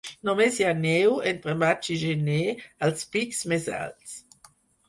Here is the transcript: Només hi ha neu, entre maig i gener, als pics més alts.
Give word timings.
Només 0.27 0.55
hi 0.61 0.65
ha 0.67 0.71
neu, 0.77 1.11
entre 1.33 1.55
maig 1.65 1.91
i 1.97 1.99
gener, 2.05 2.41
als 2.89 3.07
pics 3.17 3.47
més 3.53 3.73
alts. 3.85 4.19